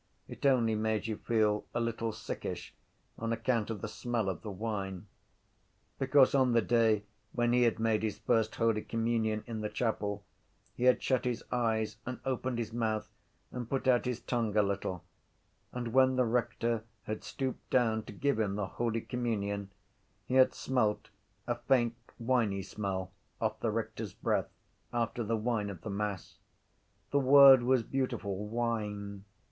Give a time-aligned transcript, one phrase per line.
[0.27, 2.73] It only made you feel a little sickish
[3.19, 5.05] on account of the smell of the wine.
[5.99, 10.25] Because on the day when he had made his first holy communion in the chapel
[10.73, 13.11] he had shut his eyes and opened his mouth
[13.51, 15.03] and put out his tongue a little:
[15.71, 19.69] and when the rector had stooped down to give him the holy communion
[20.25, 21.09] he had smelt
[21.45, 24.49] a faint winy smell off the rector’s breath
[24.91, 26.39] after the wine of the mass.
[27.11, 29.25] The word was beautiful: wine.